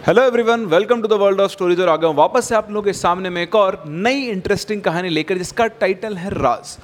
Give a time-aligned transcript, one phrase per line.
[0.00, 2.82] Hello everyone welcome to the world of stories और आ गया वापस से आप लोगों
[2.82, 6.76] के सामने में एक और नई इंटरेस्टिंग कहानी लेकर जिसका टाइटल है राज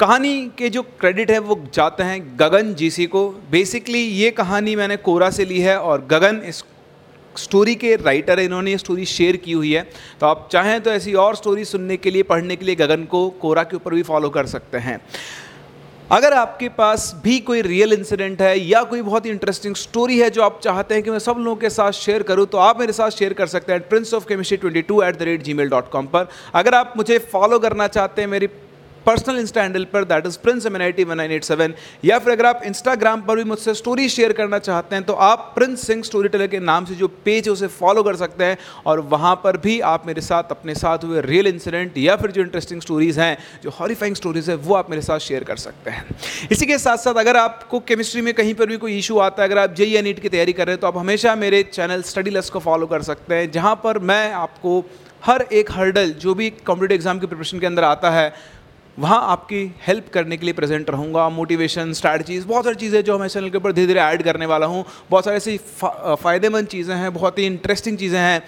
[0.00, 4.96] कहानी के जो क्रेडिट है वो जाते हैं गगन जीसी को। बेसिकली ये कहानी मैंने
[4.98, 6.64] कोरा से ली है और गगन इस
[7.34, 9.82] स्टोरी के राइटर है, इन्होंने ये स्टोरी शेयर की हुई है।
[10.20, 13.28] तो आप चाहें तो ऐसी और स्टोरी सुनने के लिए, पढ़ने के लिए गगन को
[13.40, 15.00] कोरा के ऊपर भी फॉलो कर सकते हैं।
[16.12, 20.28] अगर आपके पास भी कोई रियल इंसिडेंट है या कोई बहुत ही इंटरेस्टिंग स्टोरी है
[20.30, 22.92] जो आप चाहते हैं कि मैं सब लोगों के साथ शेयर करूँ तो आप मेरे
[22.92, 25.90] साथ शेयर कर सकते हैं prince of chemistry twenty two at the rate Gmail dot
[25.90, 28.48] com पर। अगर आप मुझे फॉलो करना चाहते हैं, मेरी
[29.06, 30.76] पर्सनल इंस्टा हैंडल पर that is prince M
[31.08, 31.74] one nine eight seven
[32.04, 35.52] या फिर अगर आप इंस्टाग्राम पर भी मुझसे स्टोरी शेयर करना चाहते हैं तो आप
[35.54, 38.56] प्रिंस सिंह स्टोरी टेलर के नाम से जो पेज है, उसे फॉलो कर सकते हैं
[38.86, 42.42] और वहाँ पर भी आप मेरे साथ, अपने साथ हुए रियल इंसिडेंट या फिर जो
[42.42, 46.04] इंटरेस्टिंग स्टोरीज़ हैं, जो हॉरीफाइंग स्टोरीज़ है, वो आप मेरे साथ शेयर कर सकते हैं।
[46.50, 49.48] इसी के साथ साथ अगर आपको केमिस्ट्री में कहीं पर भी कोई इशू आता है,
[49.48, 52.02] अगर आप जे या नीट की तैयारी कर रहे हैं तो आप हमेशा मेरे चैनल
[52.04, 54.82] स्टडी लेस को फॉलो कर सकते हैं, जहाँ पर मैं आपको
[55.24, 58.32] हर एक हर्डल जो भी कॉम्पिटेटिव एग्ज़ाम की प्रिपरेशन के अंदर आता है
[58.98, 63.28] वहाँ आपकी हेल्प करने के लिए प्रेजेंट रहूँगा मोटिवेशन स्ट्रैटेजीज़ बहुत सारी चीज़ें जो मैं
[63.28, 67.12] चैनल के ऊपर धीरे धीरे ऐड करने वाला हूँ। बहुत सारी ऐसी फ़ायदेमंद चीज़ें हैं,
[67.14, 68.42] बहुत ही इंटरेस्टिंग चीज़ें हैं,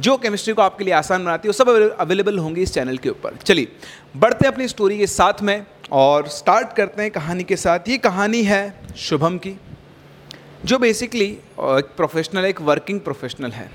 [0.00, 3.36] जो केमिस्ट्री को आपके लिए आसान बनाती है सब अवेलेबल होंगी इस चैनल के ऊपर।
[3.36, 3.68] चलिए,
[4.16, 8.42] बढ़ते अपनी स्टोरी के साथ में और स्टार्ट करते हैं कहानी के साथ। ये कहानी
[8.42, 8.62] है
[8.98, 9.56] शुभम की,
[10.64, 13.70] जो बेसिकली एक प्रोफेशनल एक वर्किंग प्रोफेशनल है।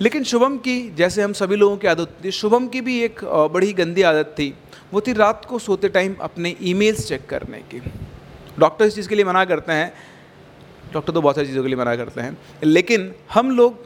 [0.00, 3.72] लेकिन शुभम की, जैसे हम सभी लोगों की आदत थी, शुभम की भी एक बड़ी
[3.72, 4.54] गंदी आदत थी।
[4.96, 7.80] वो थी रात को सोते टाइम अपने ईमेल्स चेक करने की।
[8.58, 9.92] डॉक्टर इस चीज़ के लिए मना करते हैं,
[10.92, 13.84] डॉक्टर तो बहुत सारी चीज़ों के लिए मना करते हैं, लेकिन हम लोग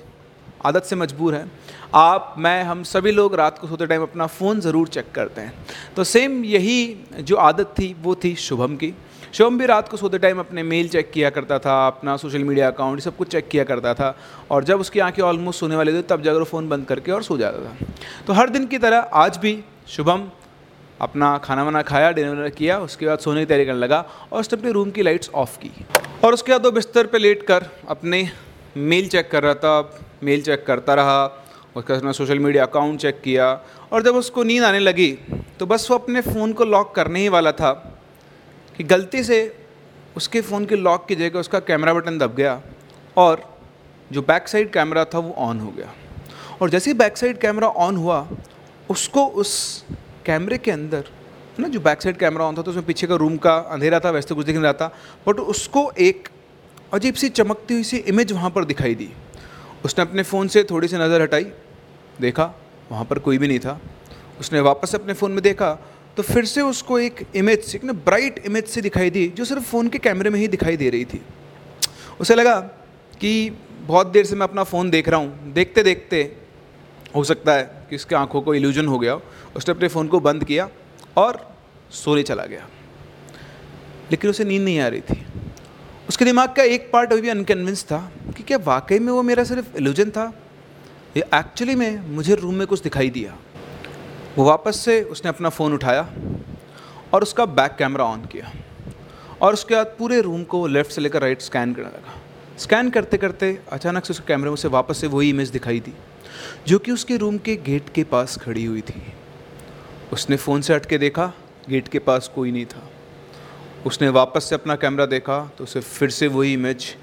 [0.64, 1.50] आदत से मजबूर हैं।
[1.94, 5.52] आप, मैं, हम सभी लोग रात को सोते टाइम अपना फ़ोन ज़रूर चेक करते हैं।
[5.96, 8.94] तो सेम यही जो आदत थी, वो थी शुभम की।
[9.32, 12.70] शुभम भी रात को सोते टाइम अपने मेल चेक किया करता था, अपना सोशल मीडिया
[12.70, 14.16] अकाउंट सब कुछ चेक किया करता था,
[14.50, 17.38] और जब उसकी आँखें ऑलमोस्ट सोने वाली थी, तब जाकर फ़ोन बंद करके और सो
[17.38, 17.94] जाता था।
[18.26, 20.30] तो हर दिन की तरह आज भी शुभम
[21.00, 24.40] अपना खाना वाना खाया डिनर विनर किया, उसके बाद सोने की तैयारी करने लगा और
[24.40, 25.70] उसने अपने रूम की लाइट्स ऑफ़ की।
[26.24, 28.30] और उसके बाद वो बिस्तर पे लेट कर अपने
[28.76, 31.24] मेल चेक कर रहा था मेल चेक करता रहा,
[31.76, 33.52] उसके बाद सोशल मीडिया अकाउंट चेक किया
[33.92, 35.10] और जब उसको नींद आने लगी
[35.58, 37.72] तो बस वो अपने फ़ोन को लॉक करने ही वाला था
[38.76, 39.38] कि गलती से
[40.16, 42.60] उसके फ़ोन के लॉक की जगह उसका कैमरा बटन दब गया
[43.16, 43.42] और
[44.10, 45.92] जो बैक साइड कैमरा था वो ऑन हो गया।
[46.62, 48.26] और जैसे ही बैक साइड कैमरा ऑन हुआ,
[48.90, 49.52] उसको उस
[50.26, 51.04] कैमरे के अंदर
[51.58, 54.10] ना, जो बैक साइड कैमरा ऑन था तो उसमें पीछे का रूम का अंधेरा था,
[54.10, 54.86] वैसे तो कुछ दिख नहीं रहा था
[55.26, 56.28] बट उसको एक
[56.92, 59.08] अजीब सी चमकती हुई सी इमेज वहाँ पर दिखाई दी।
[59.84, 61.44] उसने अपने फ़ोन से थोड़ी सी नज़र हटाई,
[62.20, 62.52] देखा,
[62.90, 63.80] वहाँ पर कोई भी नहीं था।
[64.40, 65.72] उसने वापस अपने फ़ोन में देखा
[66.16, 69.64] तो फिर से उसको एक इमेज एक ना ब्राइट इमेज से दिखाई दी, जो सिर्फ़
[69.64, 71.20] फ़ोन के कैमरे में ही दिखाई दे रही थी।
[72.20, 72.58] उसे लगा
[73.20, 73.50] कि
[73.86, 76.22] बहुत देर से मैं अपना फ़ोन देख रहा हूँ देखते देखते
[77.14, 79.14] हो सकता है कि उसके आँखों को इल्यूजन हो गया,
[79.56, 80.68] उसने अपने फ़ोन को बंद किया
[81.16, 81.56] और
[81.90, 82.66] सोने चला गया।
[84.10, 85.26] लेकिन उसे नींद नहीं आ रही थी।
[86.08, 89.44] उसके दिमाग का एक पार्ट अभी भी अनकन्विंस था कि क्या वाकई में वो मेरा
[89.44, 90.42] सिर्फ़ इल्यूजन था?
[91.16, 93.36] या एक्चुअली में मुझे रूम में कुछ दिखाई दिया।
[94.36, 96.08] वो वापस से उसने अपना फ़ोन उठाया
[97.14, 98.52] और उसका बैक कैमरा ऑन किया।
[99.42, 102.19] और उसके बाद पूरे रूम को लेफ़्ट से लेकर राइट स्कैन करने लगा।
[102.60, 105.92] स्कैन करते करते अचानक से उसके कैमरे में से वापस से वही इमेज दिखाई दी,
[106.68, 109.02] जो कि उसके रूम के गेट के पास खड़ी हुई थी।
[110.12, 111.26] उसने फ़ोन से हट के देखा
[111.68, 112.88] गेट के पास कोई नहीं था।
[113.86, 116.94] उसने वापस से अपना कैमरा देखा तो उसे फिर से वही इमेज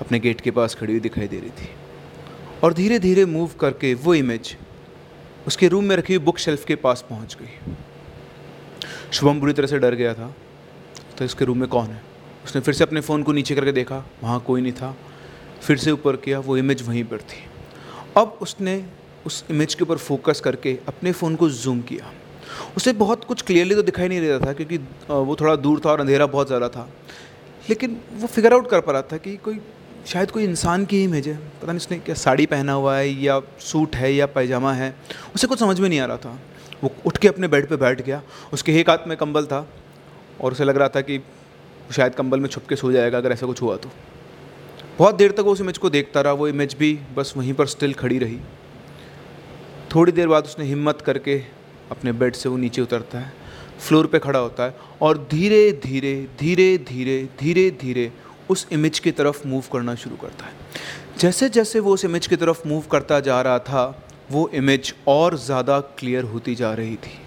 [0.00, 1.68] अपने गेट के पास खड़ी हुई दिखाई दे रही थी।
[2.64, 4.56] और धीरे धीरे मूव करके वो इमेज
[5.46, 7.74] उसके रूम में रखी हुई बुक शेल्फ के पास पहुँच गई।
[9.12, 10.34] शुभम बुरी तरह से डर गया था
[11.18, 12.08] तो इसके रूम में कौन है?
[12.44, 14.94] उसने फिर से अपने फ़ोन को नीचे करके देखा, वहाँ कोई नहीं था।
[15.62, 17.42] फिर से ऊपर किया, वो इमेज वहीं पर थी।
[18.16, 18.84] अब उसने
[19.26, 22.12] उस इमेज के ऊपर फोकस करके अपने फ़ोन को जूम किया।
[22.76, 24.76] उसे बहुत कुछ क्लियरली तो दिखाई नहीं देता था क्योंकि
[25.08, 26.88] वो थोड़ा दूर था और अंधेरा बहुत ज़्यादा था।
[27.68, 29.58] लेकिन वो फिगर आउट कर पा रहा था कि कोई,
[30.06, 33.40] शायद कोई इंसान की इमेज है। पता नहीं उसने क्या साड़ी पहना हुआ है या
[33.60, 34.94] सूट है या पैजामा है।
[35.34, 36.38] उसे कुछ समझ में नहीं आ रहा था।
[36.82, 38.22] वो उठ के अपने बेड पे बैठ गया।
[38.52, 39.66] उसके एक हाथ में कंबल था
[40.40, 41.18] और उसे लग रहा था कि
[41.92, 43.90] शायद कंबल में छुप के सो जाएगा अगर ऐसा कुछ हुआ तो।
[44.98, 47.66] बहुत देर तक वो उस इमेज को देखता रहा, वो इमेज भी बस वहीं पर
[47.66, 48.38] स्टिल खड़ी रही।
[49.94, 51.36] थोड़ी देर बाद उसने हिम्मत करके
[51.90, 53.32] अपने बेड से वो नीचे उतरता है
[53.78, 58.10] फ्लोर पे खड़ा होता है और धीरे धीरे धीरे धीरे धीरे धीरे
[58.50, 60.52] उस इमेज की तरफ़ मूव करना शुरू करता है।
[61.18, 65.36] जैसे जैसे वो उस इमेज की तरफ़ मूव करता जा रहा था, वो इमेज और
[65.38, 67.18] ज़्यादा क्लियर होती जा रही थी।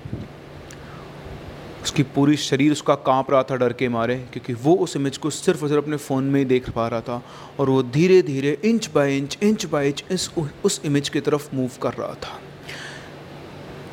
[1.83, 5.29] उसकी पूरी शरीर, उसका काँप रहा था, डर के मारे, क्योंकि वो उस इमेज को
[5.29, 7.23] सिर्फ़ और सिर्फ़ अपने फ़ोन में ही देख पा रहा था
[7.59, 10.29] और वो धीरे धीरे inch by inch inch by inch इस
[10.63, 12.39] उस इमेज की तरफ़ मूव कर रहा था।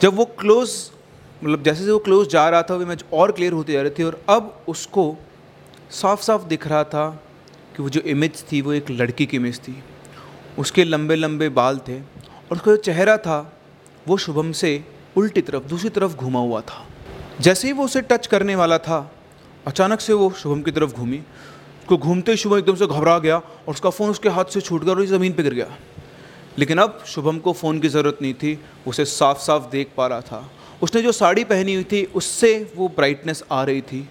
[0.02, 0.90] जब वो क्लोज
[1.44, 3.90] मतलब जैसे जैसे वो क्लोज जा रहा था, वो इमेज और क्लियर होती जा रही
[3.90, 5.16] थी और अब उसको
[5.90, 7.22] साफ़ साफ़ दिख रहा था
[7.76, 9.82] कि वो जो इमेज थी, वो एक लड़की की इमेज थी।
[10.58, 13.58] उसके लंबे लंबे बाल थे और उसका जो चेहरा था,
[14.08, 14.84] वो शुभम से
[15.16, 16.86] उल्टी तरफ़, दूसरी तरफ़ घुमा हुआ था।
[17.40, 19.12] जैसे ही वो उसे टच करने वाला था,
[19.66, 21.18] अचानक से वो शुभम की तरफ़ घूमी।
[21.80, 24.84] उसको घूमते ही शुभम एकदम से घबरा गया और उसका फ़ोन उसके हाथ से छूट
[24.84, 25.66] गया और ज़मीन पर गिर गया।
[26.58, 30.20] लेकिन अब शुभम को फ़ोन की ज़रूरत नहीं थी, उसे साफ़ साफ़ देख पा रहा
[30.20, 30.50] था।
[30.82, 34.08] उसने जो साड़ी पहनी हुई थी, उससे वो ब्राइटनेस आ रही थी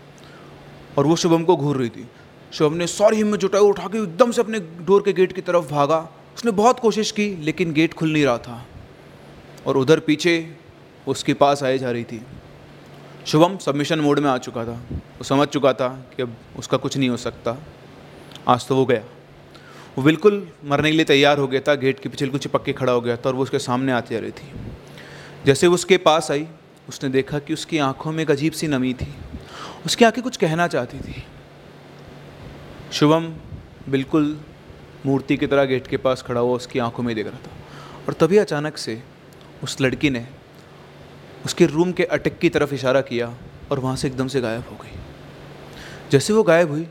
[0.97, 2.07] और वो शुभम को घूर रही थी।
[2.53, 5.69] शुभम ने सारी हिम्मत जुटाई, उठा के एकदम से अपने डोर के गेट की तरफ़
[5.69, 5.99] भागा।
[6.35, 8.65] उसने बहुत कोशिश की, लेकिन गेट खुल नहीं रहा था
[9.67, 10.35] और उधर पीछे
[11.07, 12.21] उसके पास आए जा रही थी।
[13.27, 16.97] शुभम सबमिशन मोड में आ चुका था। वो समझ चुका था कि अब उसका कुछ
[16.97, 17.57] नहीं हो सकता।
[18.47, 19.03] आज तो वो गया।
[19.97, 22.73] वो बिल्कुल मरने के लिए तैयार हो गया था। गेट के पीछे बिल्कुल चिपक के
[22.73, 24.51] खड़ा हो गया था और वो उसके सामने आती जा रही थी।
[25.45, 26.47] जैसे वो उसके पास आई,
[26.89, 29.15] उसने देखा कि उसकी आँखों में एक अजीब सी नमी थी।
[29.85, 31.23] उसकी आँखें कुछ कहना चाहती थी।
[32.91, 33.33] शुभम
[33.89, 34.41] बिल्कुल
[35.05, 37.51] मूर्ति की तरह गेट के पास खड़ा हुआ, उसकी आँखों में देख रहा था।
[38.07, 39.03] और तभी अचानक से
[39.63, 40.27] उस लड़की ने
[41.45, 43.33] उसके रूम के अटक की तरफ़ इशारा किया
[43.71, 44.97] और वहाँ से एकदम से गायब हो गई।
[46.11, 46.87] जैसे वो गायब हुई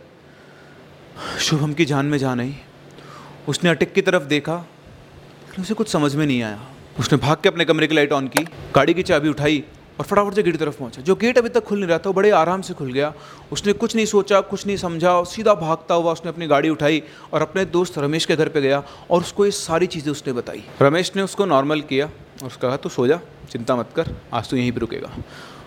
[1.41, 2.55] शुभम की जान में जान आई
[3.49, 4.57] उसने अटक की तरफ़ देखा,
[5.49, 6.61] लेकिन उसे कुछ समझ में नहीं आया।
[6.99, 9.63] उसने भाग के अपने कमरे की लाइट ऑन की, गाड़ी की चाबी उठाई
[9.99, 12.03] और फटाफट से गेट की तरफ़ पहुँचा। जो गेट अभी तक खुल नहीं रहा था,
[12.07, 13.13] वो बड़े आराम से खुल गया।
[13.53, 17.03] उसने कुछ नहीं सोचा, कुछ नहीं समझा और सीधा भागता हुआ उसने अपनी गाड़ी उठाई
[17.33, 20.63] और अपने दोस्त रमेश के घर पे गया और उसको ये सारी चीज़ें उसने बताई।
[20.83, 24.49] रमेश ने उसको नॉर्मल किया और उसका कहा तो सो जा। चिंता मत कर, आज
[24.51, 25.11] तो यहीं पर रुकेगा।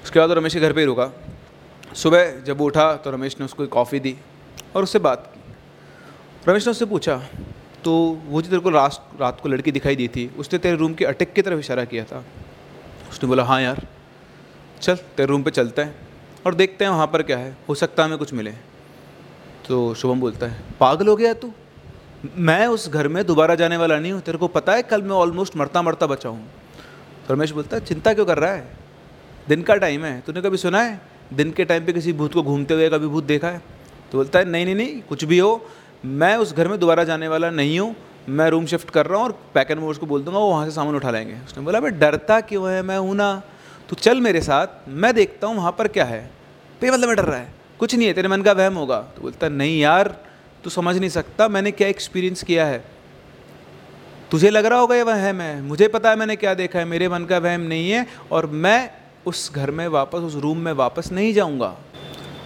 [0.03, 1.11] उसके बाद रमेश के घर पर ही रुका।
[1.95, 4.15] सुबह जब वो उठा तो रमेश ने उसको कॉफ़ी दी
[4.75, 7.21] और उससे बात की। रमेश ने उससे पूछा
[7.83, 7.91] तो
[8.25, 11.05] वो जो तेरे को रात रात को लड़की दिखाई दी थी, उसने तेरे रूम के
[11.05, 12.23] अटक की तरफ़ इशारा किया था?
[13.11, 13.85] उसने बोला हाँ यार।
[14.81, 15.95] चल, तेरे रूम पे चलते हैं
[16.45, 18.51] और देखते हैं वहाँ पर क्या है। हो सकता है हमें कुछ मिले।
[19.67, 21.51] तो शुभम बोलता है, पागल हो गया तू?
[22.27, 25.15] मैं उस घर में दोबारा जाने वाला नहीं हूँ। तेरे को पता है, कल मैं
[25.15, 26.47] ऑलमोस्ट मरता मरता बचा हूँ।
[27.27, 28.67] तो रमेश बोलता है, चिंता क्यों कर रहा है?
[29.49, 31.01] दिन का टाइम है। तूने कभी सुना है?
[31.33, 33.61] दिन के टाइम पे किसी भूत को घूमते हुए कभी भूत देखा है?
[34.11, 35.65] तो बोलता है, नहीं नहीं नहीं, कुछ भी हो,
[36.05, 37.95] मैं उस घर में दोबारा जाने वाला नहीं हूँ।
[38.29, 40.65] मैं रूम शिफ्ट कर रहा हूँ और पैक एंड मोर्स को बोल दूँगा, वो वहाँ
[40.65, 42.81] से सामान उठा लेंगे। उसने बोला, भाई, डरता क्यों है?
[42.81, 43.41] मैं हूँ ना।
[43.89, 46.31] तू चल मेरे साथ, मैं देखता हूँ वहाँ पर क्या है।
[46.81, 49.49] पे मतलब डर रहा है। कुछ नहीं है, तेरे मन का वहम होगा। तो बोलता
[49.49, 50.25] नहीं यार,
[50.63, 52.83] तू समझ नहीं सकता, मैंने क्या एक्सपीरियंस किया है?
[54.31, 55.61] तुझे लग रहा होगा ये वहम है?
[55.61, 58.91] मुझे पता है मैंने क्या देखा है। मेरे मन का वहम नहीं है और मैं
[59.25, 61.77] उस घर में वापस, उस रूम में वापस नहीं जाऊँगा।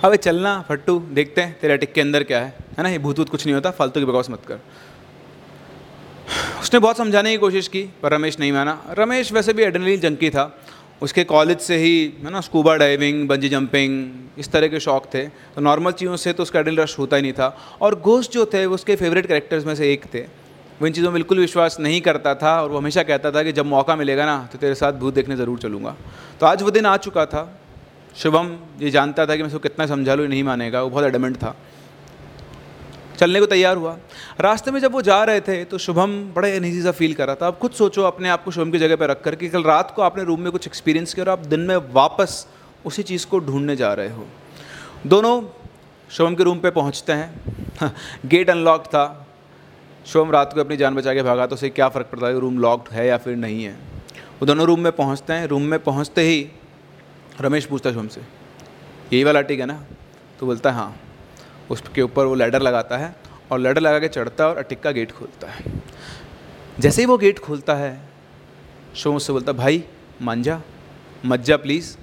[0.03, 2.89] अबे चलना, फट्टू, देखते हैं तेरे टिक के अंदर क्या है। है ना?
[2.89, 4.59] ये भूत भूत कुछ नहीं होता, फालतू की बकवास मत कर।
[6.61, 10.29] उसने बहुत समझाने की कोशिश की, पर रमेश नहीं माना। रमेश वैसे भी एडनली जंकी
[10.29, 10.59] था।
[11.01, 15.27] उसके कॉलेज से ही, है ना स्कूबा डाइविंग बंजी जंपिंग इस तरह के शौक थे।
[15.27, 18.45] तो नॉर्मल चीज़ों से तो उसका एडल रश होता ही नहीं था। और घोष जो
[18.45, 20.44] थे, वो उसके फेवरेट करेक्टर्स में से एक थे।
[20.81, 23.51] वो इन चीज़ों में बिल्कुल विश्वास नहीं करता था और वो हमेशा कहता था कि
[23.51, 25.95] जब मौका मिलेगा ना तो तेरे साथ भूत देखने ज़रूर चलूँगा।
[26.39, 27.59] तो आज वो दिन आ चुका था।
[28.15, 31.37] शुभम ये जानता था कि मैं उसको कितना समझा लूँ नहीं मानेगा। वो बहुत एडमेंट
[31.37, 31.55] था।
[33.19, 33.97] चलने को तैयार हुआ।
[34.39, 37.35] रास्ते में जब वो जा रहे थे तो शुभम बड़े अनईजी सा फील कर रहा
[37.35, 39.63] था। आप खुद सोचो, अपने आप को शुभम की जगह पर रख कर कि कल
[39.63, 42.47] रात को आपने रूम में कुछ एक्सपीरियंस किया और आप दिन में वापस
[42.85, 44.25] उसी चीज़ को ढूँढने जा रहे हो।
[45.07, 45.41] दोनों
[46.09, 47.91] शुभम के रूम पे पहुँचते हैं।
[48.25, 49.24] गेट अनलॉक था।
[50.05, 52.39] शुभम, रात को अपनी जान बचा के भागा तो उसे क्या फ़र्क पड़ता है?
[52.39, 53.71] रूम लॉक्ड है या फिर नहीं है?
[54.39, 56.47] वो दोनों रूम में पहुँचते हैं। रूम में पहुँचते ही
[57.41, 58.21] रमेश पूछता है शुभम से,
[59.13, 59.81] यही वाला टिक है ना?
[60.39, 60.95] तो बोलता है हाँ।
[61.71, 63.15] उसके ऊपर वो लैडर लगाता है
[63.51, 65.73] और लैडर लगा के चढ़ता है और अटिक का गेट खोलता है।
[66.79, 67.99] जैसे ही वो गेट खोलता है
[68.95, 69.83] शो उससे बोलता भाई,
[70.21, 70.61] मान जा,
[71.25, 71.95] मत जा प्लीज़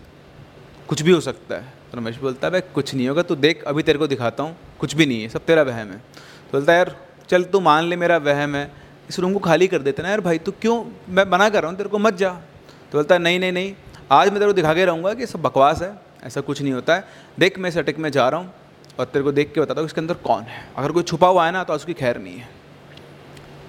[0.89, 3.65] कुछ भी हो सकता है। तो रमेश बोलता है भाई कुछ नहीं होगा तो देख,
[3.65, 6.73] अभी तेरे को दिखाता हूँ। कुछ भी नहीं है, सब तेरा वहम है। तो बोलता
[6.73, 6.97] है, यार
[7.33, 8.71] चल तू मान ले मेरा वहम है।
[9.09, 10.85] इस रूम को खाली कर देते ना यार भाई, तू क्यों?
[11.09, 13.73] मैं मना कर रहा हूँ, तेरे को मत जा। तो बोलता है नहीं नहीं नहीं।
[14.13, 15.93] आज मैं तेरे को दिखा के रहूँगा कि सब बकवास है,
[16.25, 17.05] ऐसा कुछ नहीं होता है।
[17.39, 18.53] देख, मैं इस अटक में जा रहा हूँ
[18.99, 21.47] और तेरे को देख के बताता हूँ इसके अंदर कौन है। अगर कोई छुपा हुआ
[21.47, 22.49] है ना तो उसकी खैर नहीं है।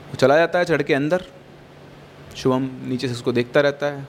[0.10, 1.24] वो चला जाता है चढ़ के अंदर।
[2.36, 4.08] शुभम नीचे से उसको देखता रहता है।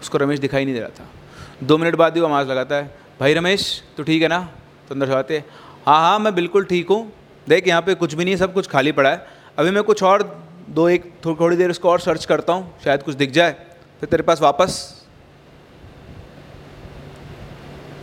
[0.00, 2.94] उसको रमेश दिखाई नहीं दे रहा था। दो मिनट बाद ही वो आवाज़ लगाता है,
[3.20, 4.40] भाई रमेश तो ठीक है ना?
[4.88, 5.42] तो अंदर से आते
[5.86, 7.02] हाँ हाँ मैं बिल्कुल ठीक हूँ।
[7.48, 9.26] देख, यहाँ पे कुछ भी नहीं सब कुछ खाली पड़ा है।
[9.58, 10.22] अभी मैं कुछ और,
[10.70, 13.52] दो एक थोड़ी देर उसको और सर्च करता हूँ, शायद कुछ दिख जाए।
[14.00, 15.02] फिर तेरे पास वापस।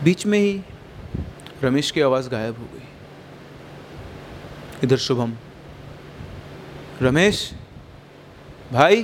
[0.03, 0.61] बीच में ही
[1.63, 2.87] रमेश की आवाज़ गायब हो गई।
[4.83, 5.33] इधर शुभम।
[7.01, 7.53] रमेश?
[8.73, 9.03] भाई?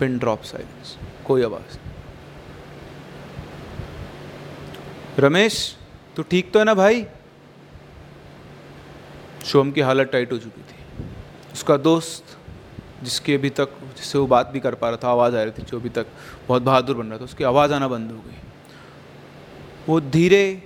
[0.00, 0.96] Pin drop silence.
[1.26, 1.78] कोई आवाज़
[5.20, 5.76] रमेश,
[6.16, 7.06] तू ठीक तो है ना भाई?
[9.44, 11.04] शुभम की हालत टाइट हो चुकी थी।
[11.52, 12.38] उसका दोस्त,
[13.02, 15.62] जिसके अभी तक, जिससे वो बात भी कर पा रहा था, आवाज़ आ रही थी,
[15.62, 16.06] जो अभी तक
[16.48, 18.36] बहुत बहादुर बन रहा था, उसकी आवाज़ आना बंद हो गई।
[19.88, 20.62] वो धीरे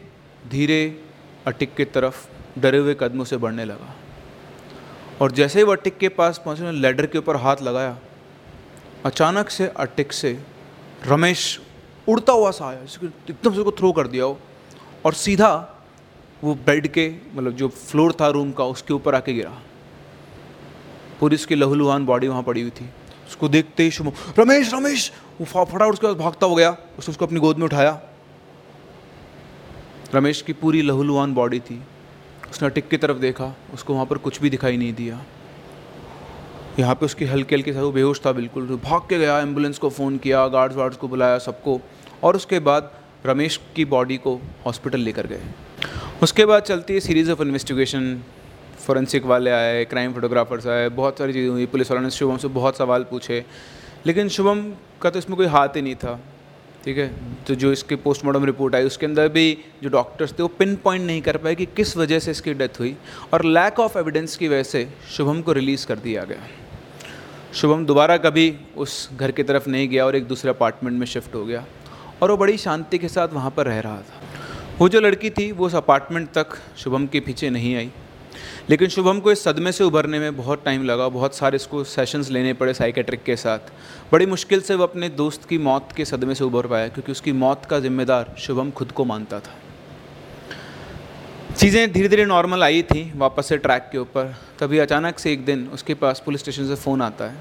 [0.51, 1.03] धीरे
[1.47, 2.29] अटिक की तरफ़
[2.61, 3.95] डरे हुए कदमों से बढ़ने लगा।
[5.23, 7.99] और जैसे ही वो अटिक के पास पहुँचे लेडर के ऊपर हाथ लगाया।
[9.05, 10.43] अचानक से अटिक से
[11.07, 11.61] रमेश
[12.09, 14.39] उड़ता हुआ सा आया एकदम से उसको थ्रो कर दिया वो
[15.05, 15.75] और सीधा
[16.45, 19.63] वो बेड के मतलब जो फ्लोर था रूम का, उसके ऊपर आके गिरा।
[21.21, 22.91] पूरी उसकी लहूलुहान बॉडी वहाँ पड़ी हुई थी।
[23.29, 25.13] उसको देखते ही शुभ रमेश रमेश!
[25.41, 28.01] वो फटाफट उसके पास भागता हो गया। उसने उसको अपनी गोद में उठाया।
[30.15, 31.83] रमेश की पूरी लहूलुहान बॉडी थी।
[32.51, 35.25] उसने अटिक की तरफ़ देखा। उसको वहाँ पर कुछ भी दिखाई नहीं दिया।
[36.79, 39.91] यहाँ पे उसकी हल्के हल्के साथ वो बेहोश था बिल्कुल। भाग के गया, एंबुलेंस को
[39.91, 41.81] फ़ोन किया, गार्ड्स वार्ड्स को बुलाया सबको।
[42.23, 42.93] और उसके बाद
[43.27, 45.43] रमेश की बॉडी को हॉस्पिटल लेकर गए।
[46.23, 48.23] उसके बाद चलती है सीरीज़ ऑफ़ इन्वेस्टिगेशन
[48.87, 51.67] फॉरेंसिक वाले आए क्राइम फोटोग्राफर्स आए, बहुत सारी चीज़ें हुई.
[51.67, 53.45] पुलिस वालों ने शुभम से बहुत सवाल पूछे.
[54.07, 54.63] लेकिन शुभम
[55.03, 56.21] का तो इसमें कोई हाथ ही नहीं था.
[56.85, 57.11] ठीक है?
[57.47, 61.07] तो जो इसके पोस्टमार्टम रिपोर्ट आई, उसके अंदर भी जो डॉक्टर्स थे, वो पिन पॉइंट
[61.07, 62.97] नहीं कर पाए कि किस वजह से इसकी डेथ हुई
[63.33, 66.43] और लैक ऑफ़ एविडेंस की वजह से शुभम को रिलीज़ कर दिया गया.
[67.55, 71.35] शुभम दोबारा कभी उस घर की तरफ़ नहीं गया और एक दूसरे अपार्टमेंट में शिफ्ट
[71.35, 71.65] हो गया
[72.23, 74.38] और वो बड़ी शांति के साथ वहाँ पर रह रहा था।
[74.79, 77.91] वो जो लड़की थी, वो उस अपार्टमेंट तक शुभम के पीछे नहीं आई।
[78.71, 82.31] लेकिन शुभम को इस सदमे से उभरने में बहुत टाइम लगा, बहुत सारे इसको सेशंस
[82.31, 83.73] लेने पड़े साइकेट्रिक के साथ।
[84.13, 87.33] बड़ी मुश्किल से वो अपने दोस्त की मौत के सदमे से उभर पाया, क्योंकि उसकी
[87.33, 89.55] मौत का जिम्मेदार शुभम खुद को मानता था।
[91.55, 95.45] चीज़ें धीरे धीरे नॉर्मल आई थी, वापस से ट्रैक के ऊपर। तभी अचानक से एक
[95.45, 97.37] दिन उसके पास पुलिस स्टेशन से फ़ोन आता है,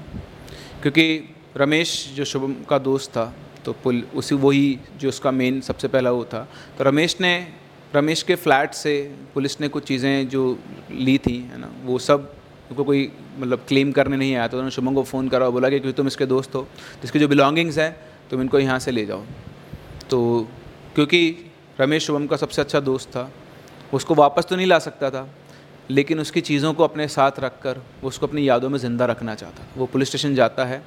[0.82, 3.32] क्योंकि रमेश, जो शुभम का दोस्त था
[3.64, 6.46] तो पुल, उसी वही जो उसका मेन सबसे पहला वो था।
[6.78, 7.46] तो रमेश ने,
[7.92, 8.92] रमेश के फ्लैट से
[9.34, 10.58] पुलिस ने कुछ चीज़ें जो
[10.90, 12.32] ली थी, है ना, वो सब
[12.70, 15.68] उनको कोई मतलब क्लेम करने नहीं आया तो उन्होंने शुभम को फ़ोन करा और बोला
[15.70, 17.96] कि क्योंकि तुम इसके दोस्त हो तो इसकी जो बिलोंगिंग्स हैं,
[18.30, 19.24] तुम इनको यहाँ से ले जाओ।
[20.10, 20.48] तो
[20.94, 21.20] क्योंकि
[21.80, 23.30] रमेश शुभम का सबसे अच्छा दोस्त था,
[23.92, 25.28] उसको वापस तो नहीं ला सकता था,
[25.90, 29.66] लेकिन उसकी चीज़ों को अपने साथ रख कर उसको अपनी यादों में ज़िंदा रखना चाहता
[29.76, 30.82] वो पुलिस स्टेशन जाता है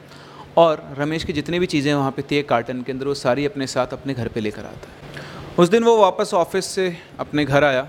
[0.57, 3.45] और रमेश की जितनी भी चीज़ें वहाँ पे थी, एक कार्टन के अंदर, वो सारी
[3.45, 5.19] अपने साथ अपने घर पे लेकर आता है।
[5.59, 7.87] उस दिन वो वापस ऑफ़िस से अपने घर आया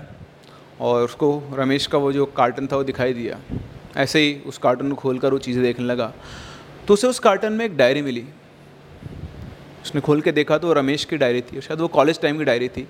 [0.79, 3.39] और उसको रमेश का वो जो कार्टन था, वो दिखाई दिया।
[3.97, 6.13] ऐसे ही उस कार्टन को खोल कर वो चीज़ें देखने लगा।
[6.87, 8.25] तो उसे उस कार्टन में एक डायरी मिली।
[9.83, 12.69] उसने खोल के देखा तो रमेश की डायरी थी, शायद वो कॉलेज टाइम की डायरी
[12.69, 12.87] थी।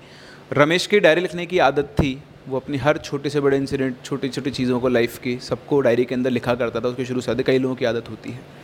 [0.52, 4.28] रमेश की डायरी लिखने की आदत थी। वो अपनी हर छोटे से बड़े इंसिडेंट छोटी
[4.28, 7.42] छोटी चीज़ों को लाइफ की, सबको डायरी के अंदर लिखा करता था। उसके शुरू से
[7.42, 8.63] कई लोगों की आदत होती है।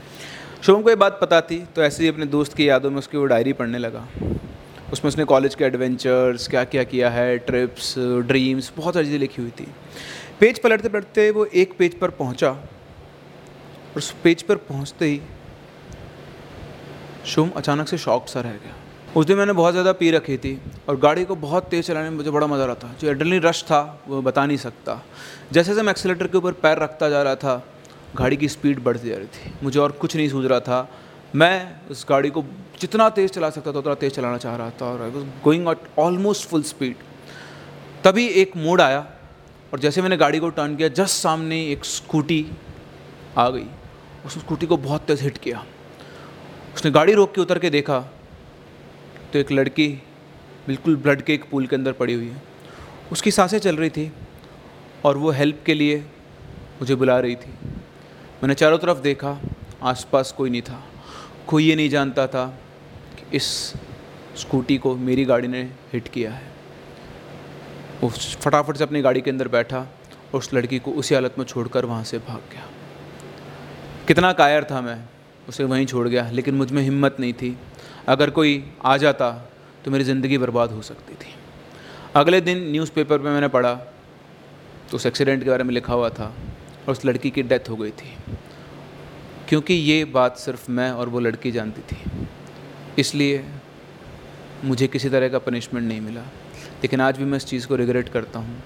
[0.62, 1.58] शुभम को ये बात पता थी?
[1.76, 4.06] तो ऐसे ही अपने दोस्त की यादों में उसकी वो डायरी पढ़ने लगा।
[4.92, 7.94] उसमें उसने कॉलेज के एडवेंचर्स क्या क्या किया है ट्रिप्स
[8.28, 9.66] ड्रीम्स बहुत सारी चीज़ें लिखी हुई थी।
[10.40, 15.20] पेज पलटते पलटते वो एक पेज पर पहुँचा। और उस पेज पर पहुँचते ही
[17.26, 18.74] शुभम अचानक से शॉक सा रह गया।
[19.16, 22.16] उस दिन मैंने बहुत ज़्यादा पी रखी थी और गाड़ी को बहुत तेज़ चलाने में
[22.16, 25.02] मुझे बड़ा मज़ा आ रहा था। जो एड्रेनलिन रश था, वो बता नहीं सकता।
[25.52, 27.62] जैसे जैसे मैं एक्सीटर के ऊपर पैर रखता जा रहा था
[28.16, 30.88] गाड़ी की स्पीड बढ़ती जा रही थी। मुझे और कुछ नहीं सूझ रहा था।
[31.34, 32.44] मैं उस गाड़ी को
[32.80, 35.68] जितना तेज़ चला सकता था, उतना तेज़ चलाना चाह रहा था और I was going
[35.68, 36.96] at almost full speed
[38.04, 39.06] तभी एक मोड आया
[39.72, 42.46] और जैसे मैंने गाड़ी को टर्न किया जस्ट सामने एक स्कूटी
[43.38, 43.66] आ गई।
[44.26, 45.64] उस स्कूटी को बहुत तेज़ हिट किया।
[46.74, 48.00] उसने गाड़ी रोक के उतर के देखा
[49.32, 49.88] तो एक लड़की,
[50.66, 52.42] बिल्कुल ब्लड के एक पूल के अंदर पड़ी हुई है।
[53.12, 54.12] उसकी साँसें चल रही थी
[55.04, 55.98] और वो हेल्प के लिए
[56.80, 57.54] मुझे बुला रही थी।
[58.42, 59.38] मैंने चारों तरफ़ देखा,
[59.82, 60.82] आसपास कोई नहीं था।
[61.46, 62.44] कोई ये नहीं जानता था
[63.16, 63.46] कि इस
[64.36, 66.48] स्कूटी को मेरी गाड़ी ने हिट किया है।
[68.00, 71.44] वो फटाफट से अपनी गाड़ी के अंदर बैठा और उस लड़की को उसी हालत में
[71.44, 72.66] छोड़कर वहाँ से भाग गया।
[74.08, 74.98] कितना कायर था मैं,
[75.48, 77.56] उसे वहीं छोड़ गया, लेकिन मुझमें हिम्मत नहीं थी।
[78.08, 79.30] अगर कोई आ जाता
[79.84, 81.34] तो मेरी ज़िंदगी बर्बाद हो सकती थी।
[82.16, 83.74] अगले दिन न्यूज़पेपर में मैंने पढ़ा
[84.90, 86.32] तो उस एक्सीडेंट के बारे में लिखा हुआ था।
[86.90, 88.12] और उस लड़की की डेथ हो गई थी।
[89.48, 92.26] क्योंकि ये बात सिर्फ़ मैं और वो लड़की जानती थी।
[92.98, 93.44] इसलिए
[94.64, 96.20] मुझे किसी तरह का पनिशमेंट नहीं मिला।
[96.82, 98.62] लेकिन आज भी मैं इस चीज़ को रिग्रेट करता हूँ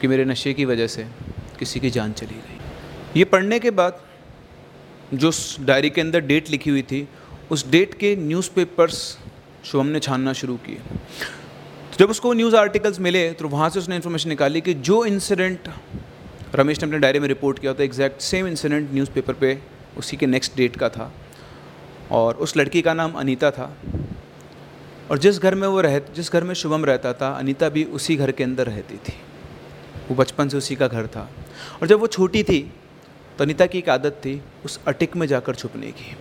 [0.00, 1.06] कि मेरे नशे की वजह से
[1.58, 2.58] किसी की जान चली गई।
[3.16, 4.00] ये पढ़ने के बाद
[5.14, 5.30] जो
[5.60, 7.08] डायरी के अंदर डेट लिखी हुई थी,
[7.50, 9.18] उस डेट के न्यूज़पेपर्स
[9.64, 10.80] शुभम ने छानना शुरू किए।
[11.98, 15.68] जब उसको न्यूज़ आर्टिकल्स मिले तो वहाँ से उसने इन्फॉर्मेशन निकाली कि जो इंसिडेंट
[16.54, 19.58] रमेश ने अपने डायरी में रिपोर्ट किया था एग्जैक्ट सेम इंसिडेंट न्यूज़पेपर पे
[19.96, 21.12] उसी के नेक्स्ट डेट का था।
[22.10, 23.76] और उस लड़की का नाम अनीता था।
[25.10, 28.16] और जिस घर में वो रह, जिस घर में शुभम रहता था, अनीता भी उसी
[28.16, 29.12] घर के अंदर रहती थी।
[30.08, 31.30] वो बचपन से उसी का घर था।
[31.82, 32.72] और जब वो छोटी थी
[33.38, 36.16] तो अनीता की एक आदत थी, उस अटिक में जाकर छुपने की।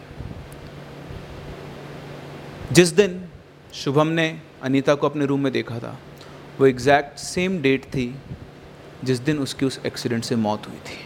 [2.71, 3.25] जिस दिन
[3.73, 5.99] शुभम ने अनीता को अपने रूम में देखा था,
[6.59, 8.15] वो एग्जैक्ट सेम डेट थी
[9.03, 10.97] जिस दिन उसकी उस एक्सीडेंट से मौत हुई थी।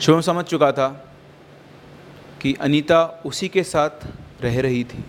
[0.00, 0.88] शुभम समझ चुका था
[2.42, 4.06] कि अनीता उसी के साथ
[4.42, 5.04] रह रही थी,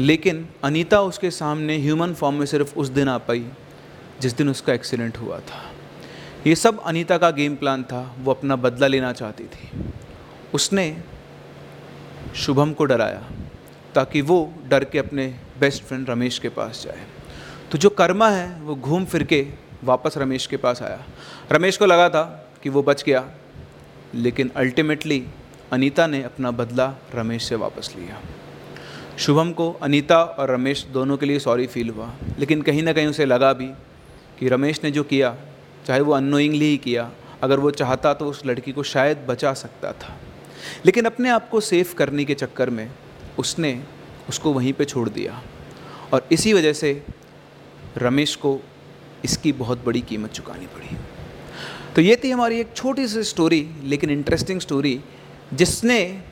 [0.00, 3.44] लेकिन अनीता उसके सामने ह्यूमन फॉर्म में सिर्फ़ उस दिन आ पाई
[4.20, 5.62] जिस दिन उसका एक्सीडेंट हुआ था।
[6.46, 9.70] ये सब अनीता का गेम प्लान था, वो अपना बदला लेना चाहती थी।
[10.54, 10.96] उसने
[12.36, 13.22] शुभम को डराया
[13.94, 15.26] ताकि वो डर के अपने
[15.60, 17.06] बेस्ट फ्रेंड रमेश के पास जाए।
[17.70, 19.46] तो जो कर्मा है, वो घूम फिर के
[19.84, 21.04] वापस रमेश के पास आया।
[21.52, 23.30] रमेश को लगा था कि वो बच गया,
[24.14, 25.26] लेकिन अल्टीमेटली
[25.72, 28.20] अनीता ने अपना बदला रमेश से वापस लिया।
[29.18, 33.06] शुभम को अनीता और रमेश दोनों के लिए सॉरी फील हुआ, लेकिन कहीं ना कहीं
[33.06, 33.66] उसे लगा भी
[34.38, 35.36] कि रमेश ने जो किया,
[35.86, 37.10] चाहे वो अनोइंगली ही किया,
[37.42, 40.18] अगर वो चाहता तो उस लड़की को शायद बचा सकता था।
[40.86, 42.90] लेकिन अपने आप को सेफ़ करने के चक्कर में
[43.38, 43.84] उसने
[44.28, 45.42] उसको वहीं पे छोड़ दिया।
[46.12, 47.02] और इसी वजह से
[47.96, 48.60] रमेश को
[49.24, 50.96] इसकी बहुत बड़ी कीमत चुकानी पड़ी।
[51.96, 55.00] तो ये थी हमारी एक छोटी सी स्टोरी लेकिन इंटरेस्टिंग स्टोरी
[55.54, 56.22] जिसने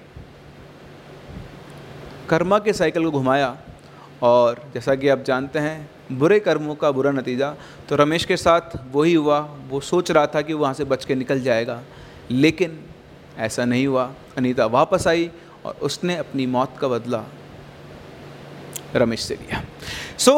[2.29, 3.59] कर्मा के साइकिल को घुमाया।
[4.23, 7.55] और जैसा कि आप जानते हैं, बुरे कर्मों का बुरा नतीजा।
[7.89, 8.61] तो रमेश के साथ
[8.93, 11.83] वही हुआ। वो सोच रहा था कि वहाँ से बच के निकल जाएगा।
[12.31, 12.81] लेकिन
[13.39, 15.31] ऐसा नहीं हुआ। अनीता वापस आई
[15.65, 17.25] और उसने अपनी मौत का बदला
[18.97, 19.63] रमेश से लिया।
[20.19, 20.33] So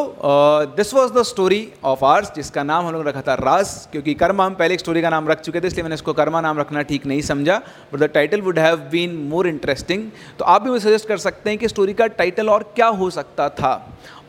[0.77, 4.45] this was the story of ours जिसका नाम हम लोग रखा था रास क्योंकि कर्मा,
[4.45, 6.81] हम पहले एक स्टोरी का नाम रख चुके थे, इसलिए मैंने इसको कर्मा नाम रखना
[6.83, 7.61] ठीक नहीं समझा
[7.93, 11.49] but the title would have been more interesting तो आप भी मुझे सजेस्ट कर सकते
[11.49, 13.73] हैं कि स्टोरी का टाइटल और क्या हो सकता था।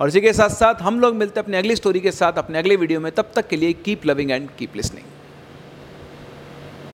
[0.01, 2.59] और इसी के साथ साथ हम लोग मिलते हैं अपनी अगली स्टोरी के साथ, अपने
[2.59, 5.07] अगले वीडियो में, तब तक के लिए keep loving and keep listening